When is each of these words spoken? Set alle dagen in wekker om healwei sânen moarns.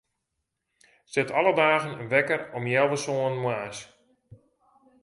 Set 1.11 1.29
alle 1.31 1.53
dagen 1.55 1.99
in 1.99 2.09
wekker 2.15 2.39
om 2.57 2.63
healwei 2.71 2.99
sânen 3.05 3.41
moarns. 3.43 3.79